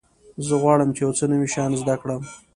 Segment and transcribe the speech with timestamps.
[0.45, 2.21] زه غواړم چې یو څه نوي شیان زده کړم.